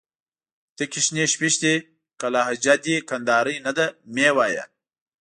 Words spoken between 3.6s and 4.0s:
نه ده